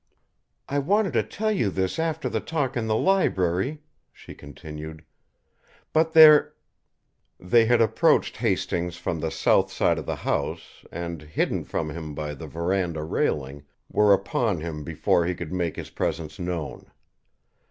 [0.67, 5.05] "I wanted to tell you this after the talk in the library," she continued,
[5.93, 6.55] "but there"
[7.51, 12.15] They had approached Hastings from the south side of the house and, hidden from him
[12.15, 16.89] by the verandah railing, were upon him before he could make his presence known.